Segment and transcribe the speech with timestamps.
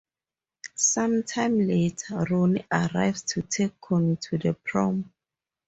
[0.73, 5.13] Some time later, Ronnie arrives to take Connie to the prom.